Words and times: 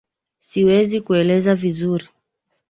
Siwezi 0.47 0.97
kueleza 1.05 1.51
vizuri. 1.61 2.07